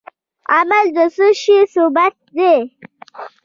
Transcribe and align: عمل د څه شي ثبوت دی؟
عمل 0.53 0.85
د 0.95 0.99
څه 1.15 1.27
شي 1.41 1.57
ثبوت 1.73 2.15
دی؟ 2.35 2.53